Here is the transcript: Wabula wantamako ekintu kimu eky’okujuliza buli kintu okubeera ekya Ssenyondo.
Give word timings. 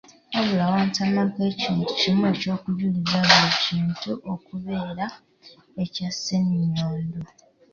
Wabula 0.33 0.63
wantamako 0.73 1.39
ekintu 1.51 1.83
kimu 1.97 2.23
eky’okujuliza 2.33 3.17
buli 3.27 3.49
kintu 3.63 4.11
okubeera 4.33 5.05
ekya 5.81 6.09
Ssenyondo. 6.13 7.21